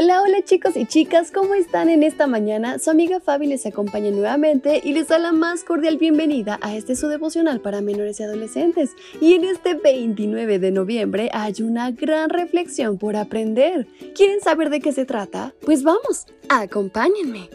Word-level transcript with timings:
Hola, 0.00 0.22
hola 0.22 0.44
chicos 0.44 0.76
y 0.76 0.86
chicas, 0.86 1.32
¿cómo 1.32 1.54
están 1.54 1.88
en 1.88 2.04
esta 2.04 2.28
mañana? 2.28 2.78
Su 2.78 2.90
amiga 2.90 3.18
Fabi 3.18 3.48
les 3.48 3.66
acompaña 3.66 4.12
nuevamente 4.12 4.80
y 4.84 4.92
les 4.92 5.08
da 5.08 5.18
la 5.18 5.32
más 5.32 5.64
cordial 5.64 5.96
bienvenida 5.96 6.56
a 6.62 6.76
este 6.76 6.94
su 6.94 7.08
devocional 7.08 7.60
para 7.60 7.80
menores 7.80 8.20
y 8.20 8.22
adolescentes. 8.22 8.90
Y 9.20 9.34
en 9.34 9.42
este 9.42 9.74
29 9.74 10.60
de 10.60 10.70
noviembre 10.70 11.30
hay 11.32 11.62
una 11.62 11.90
gran 11.90 12.30
reflexión 12.30 12.96
por 12.96 13.16
aprender. 13.16 13.88
¿Quieren 14.14 14.40
saber 14.40 14.70
de 14.70 14.78
qué 14.78 14.92
se 14.92 15.04
trata? 15.04 15.52
Pues 15.66 15.82
vamos, 15.82 16.26
acompáñenme. 16.48 17.50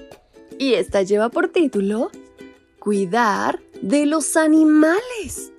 Y 0.59 0.73
esta 0.73 1.02
lleva 1.02 1.30
por 1.30 1.48
título 1.48 2.12
Cuidar 2.78 3.62
de 3.81 4.05
los 4.05 4.36
animales. 4.36 5.53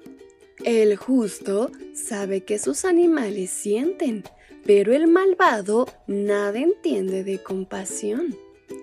El 0.65 0.97
justo 0.97 1.71
sabe 1.95 2.43
que 2.43 2.59
sus 2.59 2.85
animales 2.85 3.49
sienten 3.49 4.23
pero 4.65 4.93
el 4.95 5.07
malvado 5.09 5.87
nada 6.07 6.59
entiende 6.59 7.25
de 7.25 7.43
compasión. 7.43 8.37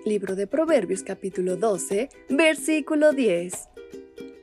Libro 0.05 0.35
de 0.35 0.47
Proverbios 0.47 1.03
capítulo 1.03 1.57
12, 1.57 2.09
versículo 2.29 3.13
10. 3.13 3.53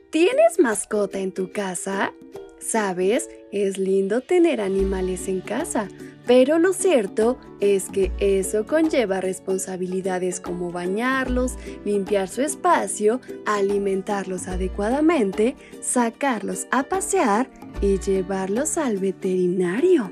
¿Tienes 0.09 0.59
mascota 0.59 1.19
en 1.19 1.31
tu 1.31 1.51
casa? 1.51 2.13
Sabes, 2.59 3.29
es 3.51 3.77
lindo 3.77 4.21
tener 4.21 4.59
animales 4.59 5.27
en 5.27 5.39
casa, 5.39 5.87
pero 6.27 6.59
lo 6.59 6.73
cierto 6.73 7.39
es 7.61 7.89
que 7.89 8.11
eso 8.19 8.65
conlleva 8.65 9.21
responsabilidades 9.21 10.39
como 10.39 10.71
bañarlos, 10.71 11.53
limpiar 11.85 12.27
su 12.27 12.41
espacio, 12.41 13.21
alimentarlos 13.45 14.47
adecuadamente, 14.47 15.55
sacarlos 15.81 16.67
a 16.71 16.83
pasear 16.83 17.49
y 17.81 17.97
llevarlos 17.99 18.77
al 18.77 18.97
veterinario. 18.97 20.11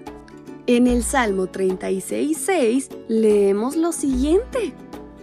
En 0.67 0.85
el 0.85 1.01
Salmo 1.01 1.47
36.6 1.47 2.89
leemos 3.07 3.77
lo 3.77 3.93
siguiente. 3.93 4.73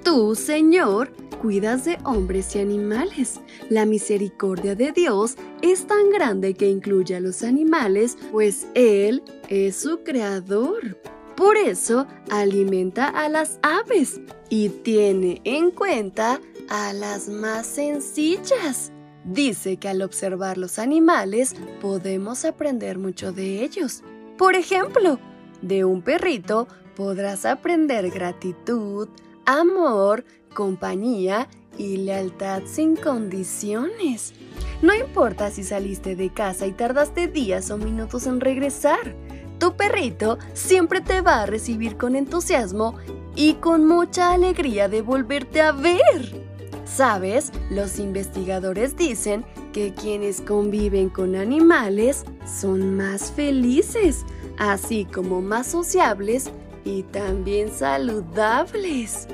Tú, 0.03 0.35
Señor, 0.35 1.13
cuidas 1.43 1.85
de 1.85 1.99
hombres 2.05 2.57
y 2.57 2.61
animales. 2.61 3.41
La 3.69 3.85
misericordia 3.85 4.75
de 4.75 4.93
Dios 4.93 5.37
es 5.61 5.87
tan 5.87 6.09
grande 6.09 6.55
que 6.55 6.71
incluye 6.71 7.15
a 7.15 7.21
los 7.21 7.43
animales, 7.43 8.17
pues 8.33 8.67
Él 8.75 9.23
es 9.51 9.77
su 9.77 10.03
creador. 10.03 10.99
Por 11.37 11.59
eso 11.59 12.07
alimenta 12.31 13.09
a 13.09 13.29
las 13.29 13.59
aves 13.61 14.23
y 14.49 14.71
tiene 14.71 15.43
en 15.45 15.73
cuenta 15.73 16.41
a 16.71 16.95
las 16.95 17.29
más 17.29 17.67
sencillas. 17.67 18.93
Dice 19.27 19.77
que 19.77 19.89
al 19.89 20.01
observar 20.01 20.57
los 20.57 20.79
animales 20.79 21.55
podemos 21.83 22.47
aprender 22.47 22.99
mucho 22.99 23.31
de 23.31 23.63
ellos. 23.63 24.03
Por 24.39 24.55
ejemplo, 24.55 25.19
de 25.65 25.85
un 25.85 26.03
perrito 26.03 26.69
podrás 26.95 27.45
aprender 27.45 28.11
gratitud, 28.11 29.09
amor, 29.47 30.25
compañía 30.55 31.49
y 31.77 31.97
lealtad 31.97 32.63
sin 32.67 32.97
condiciones. 32.97 34.35
No 34.83 34.95
importa 34.95 35.51
si 35.51 35.65
saliste 35.65 36.15
de 36.15 36.33
casa 36.33 36.67
y 36.67 36.73
tardaste 36.73 37.27
días 37.27 37.71
o 37.71 37.79
minutos 37.79 38.27
en 38.27 38.41
regresar, 38.41 39.15
tu 39.59 39.77
perrito 39.77 40.39
siempre 40.53 41.01
te 41.01 41.21
va 41.21 41.43
a 41.43 41.47
recibir 41.47 41.97
con 41.97 42.17
entusiasmo 42.17 42.97
y 43.35 43.55
con 43.55 43.87
mucha 43.87 44.33
alegría 44.33 44.89
de 44.89 45.03
volverte 45.03 45.61
a 45.61 45.73
ver. 45.73 46.45
¿Sabes? 46.85 47.51
Los 47.71 47.99
investigadores 47.99 48.97
dicen 48.97 49.45
que 49.75 49.93
quienes 49.93 50.41
conviven 50.41 51.11
con 51.11 51.35
animales 51.35 52.25
son 52.47 52.97
más 52.97 53.31
felices 53.33 54.25
así 54.59 55.05
como 55.05 55.43
más 55.43 55.67
sociables 55.67 56.51
y 56.85 57.03
también 57.03 57.71
saludables. 57.71 59.27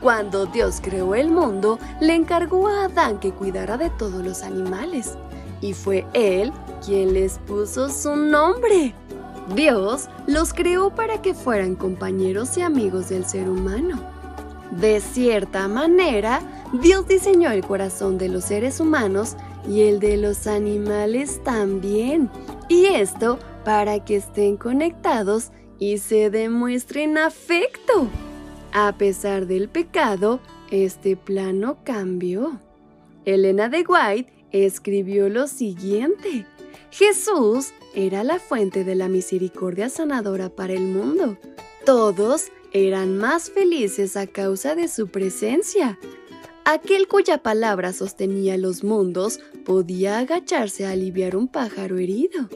Cuando 0.00 0.46
Dios 0.46 0.80
creó 0.80 1.14
el 1.14 1.30
mundo, 1.30 1.78
le 2.00 2.14
encargó 2.14 2.68
a 2.68 2.84
Adán 2.84 3.18
que 3.18 3.32
cuidara 3.32 3.76
de 3.76 3.90
todos 3.90 4.24
los 4.24 4.42
animales, 4.42 5.16
y 5.60 5.74
fue 5.74 6.06
él 6.12 6.52
quien 6.84 7.12
les 7.14 7.38
puso 7.38 7.88
su 7.88 8.16
nombre. 8.16 8.94
Dios 9.54 10.08
los 10.26 10.52
creó 10.52 10.90
para 10.94 11.22
que 11.22 11.34
fueran 11.34 11.76
compañeros 11.76 12.56
y 12.56 12.62
amigos 12.62 13.08
del 13.08 13.24
ser 13.24 13.48
humano. 13.48 14.00
De 14.72 15.00
cierta 15.00 15.68
manera, 15.68 16.40
Dios 16.72 17.06
diseñó 17.06 17.50
el 17.50 17.64
corazón 17.64 18.16
de 18.18 18.28
los 18.28 18.44
seres 18.44 18.80
humanos 18.80 19.36
y 19.68 19.82
el 19.82 20.00
de 20.00 20.16
los 20.16 20.46
animales 20.46 21.42
también. 21.44 22.30
Y 22.68 22.86
esto 22.86 23.38
para 23.64 24.04
que 24.04 24.16
estén 24.16 24.56
conectados 24.56 25.50
y 25.78 25.98
se 25.98 26.30
demuestren 26.30 27.18
afecto. 27.18 28.08
A 28.72 28.96
pesar 28.96 29.46
del 29.46 29.68
pecado, 29.68 30.40
este 30.70 31.16
plano 31.16 31.78
cambió. 31.84 32.60
Elena 33.24 33.68
de 33.68 33.84
White 33.86 34.32
escribió 34.50 35.28
lo 35.28 35.46
siguiente. 35.46 36.46
Jesús 36.90 37.72
era 37.94 38.24
la 38.24 38.38
fuente 38.38 38.84
de 38.84 38.94
la 38.94 39.08
misericordia 39.08 39.88
sanadora 39.88 40.48
para 40.50 40.72
el 40.72 40.82
mundo. 40.82 41.38
Todos 41.84 42.50
eran 42.72 43.16
más 43.16 43.50
felices 43.50 44.16
a 44.16 44.26
causa 44.26 44.74
de 44.74 44.88
su 44.88 45.08
presencia. 45.08 45.98
Aquel 46.64 47.08
cuya 47.08 47.38
palabra 47.38 47.92
sostenía 47.92 48.56
los 48.56 48.84
mundos 48.84 49.40
podía 49.64 50.18
agacharse 50.18 50.86
a 50.86 50.90
aliviar 50.90 51.34
un 51.34 51.48
pájaro 51.48 51.98
herido. 51.98 52.48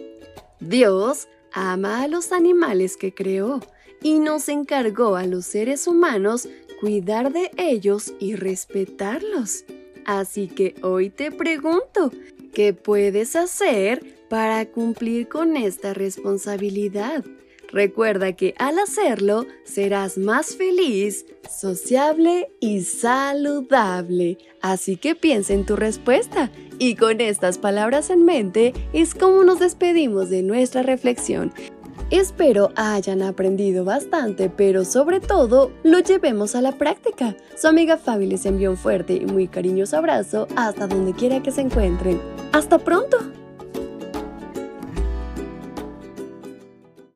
Dios 0.61 1.27
ama 1.53 2.03
a 2.03 2.09
los 2.09 2.31
animales 2.31 2.97
que 2.97 3.13
creó 3.13 3.61
y 4.01 4.21
nos 4.21 4.49
encargó 4.49 5.17
a 5.17 5.27
los 5.27 5.45
seres 5.47 5.89
humanos 5.89 6.49
cuidar 6.81 7.33
de 7.33 7.51
ellos 7.57 8.15
y 8.21 8.37
respetarlos. 8.37 9.65
Así 10.05 10.47
que 10.47 10.77
hoy 10.83 11.11
te 11.11 11.33
pregunto, 11.33 12.13
¿qué 12.55 12.73
puedes 12.75 13.35
hacer 13.35 14.25
para 14.29 14.67
cumplir 14.67 15.29
con 15.29 15.57
esta 15.57 15.95
responsabilidad? 15.95 17.25
Recuerda 17.73 18.33
que 18.33 18.55
al 18.59 18.79
hacerlo 18.79 19.47
serás 19.65 20.19
más 20.19 20.57
feliz, 20.57 21.27
sociable 21.51 22.49
y 22.61 22.83
saludable. 22.83 24.39
Así 24.63 24.97
que 24.97 25.15
piensa 25.15 25.53
en 25.53 25.67
tu 25.67 25.77
respuesta 25.77 26.51
y 26.79 26.95
con 26.95 27.21
estas 27.21 27.59
palabras 27.59 28.11
en 28.11 28.25
mente 28.25 28.73
es 28.93 29.15
como 29.15 29.45
nos 29.45 29.59
despedimos 29.59 30.31
de 30.31 30.43
nuestra 30.43 30.83
reflexión. 30.83 31.53
Espero 32.11 32.71
hayan 32.77 33.21
aprendido 33.21 33.85
bastante, 33.85 34.49
pero 34.49 34.85
sobre 34.85 35.19
todo 35.19 35.73
lo 35.83 35.99
llevemos 35.99 36.55
a 36.55 36.63
la 36.63 36.73
práctica. 36.73 37.35
Su 37.57 37.67
amiga 37.67 37.97
Fabi 37.97 38.27
les 38.27 38.47
envió 38.47 38.71
un 38.71 38.77
fuerte 38.77 39.15
y 39.15 39.27
muy 39.27 39.49
cariñoso 39.49 39.97
abrazo 39.97 40.47
hasta 40.55 40.87
donde 40.87 41.15
quiera 41.15 41.43
que 41.43 41.51
se 41.51 41.63
encuentren. 41.63 42.21
¡Hasta 42.53 42.79
pronto! 42.79 43.19